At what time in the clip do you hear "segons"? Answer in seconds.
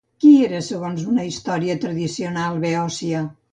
0.67-1.03